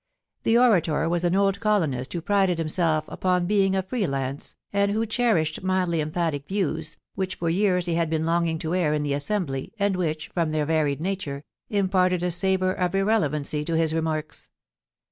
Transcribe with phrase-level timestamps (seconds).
[0.41, 4.89] The orator was an old colonist who prided himself upon being a free lance, and
[4.89, 9.03] who cherished mildly emphatic views, which for years he had been longing to air in
[9.03, 13.93] the Assembly, and which, from their varied nature, imparted a savour of irrelevancy to his
[13.93, 14.49] remarks.